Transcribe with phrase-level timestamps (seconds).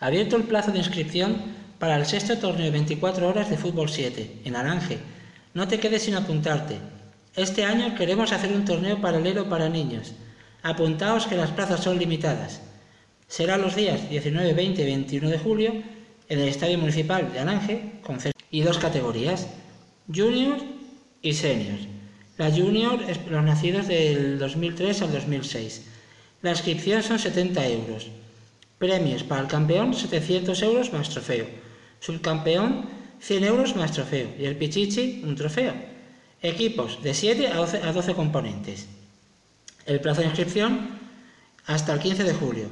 [0.00, 1.36] Abierto el plazo de inscripción
[1.78, 4.98] para el sexto torneo de 24 horas de Fútbol 7, en Aranje.
[5.52, 6.78] No te quedes sin apuntarte.
[7.36, 10.12] Este año queremos hacer un torneo paralelo para niños.
[10.62, 12.62] Apuntaos que las plazas son limitadas.
[13.28, 15.74] Será los días 19, 20 y 21 de julio
[16.30, 18.18] en el Estadio Municipal de Aranje con
[18.50, 19.48] y dos categorías,
[20.12, 20.56] Junior
[21.20, 21.78] y Senior.
[22.38, 25.84] La Junior es los nacidos del 2003 al 2006.
[26.40, 28.08] La inscripción son 70 euros.
[28.80, 31.44] Premios para el campeón 700 euros más trofeo.
[32.00, 32.88] Subcampeón
[33.20, 34.28] 100 euros más trofeo.
[34.38, 35.74] Y el Pichichi un trofeo.
[36.40, 38.86] Equipos de 7 a 12, a 12 componentes.
[39.84, 40.98] El plazo de inscripción
[41.66, 42.70] hasta el 15 de julio.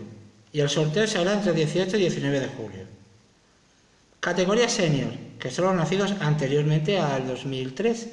[0.51, 2.87] Y el sorteo se hará entre el 18 y 19 de julio.
[4.21, 8.09] Categoría senior, que son los nacidos anteriormente al 2003.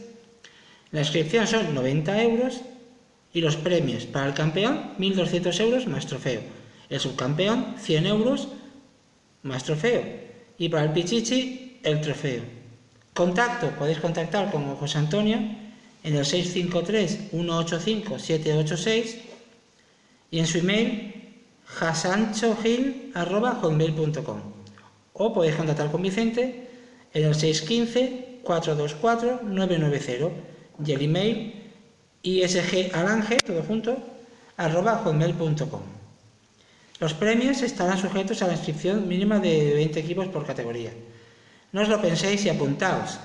[0.91, 2.59] La inscripción son 90 euros
[3.33, 6.64] y los premios para el campeón 1.200 euros más trofeo.
[6.89, 8.49] El subcampeón 100 euros
[9.43, 10.03] más trofeo.
[10.57, 12.41] Y para el Pichichi el trofeo.
[13.13, 15.37] Contacto, podéis contactar con José Antonio
[16.03, 19.15] en el 653-185-786
[20.31, 21.13] y en su email
[21.79, 24.39] hasanchogil.com
[25.13, 26.67] o podéis contactar con Vicente
[27.13, 30.31] en el 615-424-990
[30.85, 31.53] y el email
[32.21, 33.97] isgalange, todo junto,
[34.57, 36.04] arroba hotmail.com.
[36.99, 40.91] Los premios estarán sujetos a la inscripción mínima de 20 equipos por categoría.
[41.73, 43.19] No os lo penséis y apuntaos.